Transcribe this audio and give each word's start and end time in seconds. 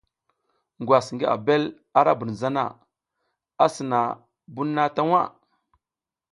Ngwas 0.81 1.07
ngi 1.13 1.25
abel 1.35 1.63
ara 1.99 2.11
bun 2.19 2.31
zana, 2.39 2.65
a 3.63 3.65
sina 3.73 3.89
na 4.07 4.17
bun 4.53 4.69
na 4.75 4.83
ta 4.95 5.01
waʼa. 5.11 5.25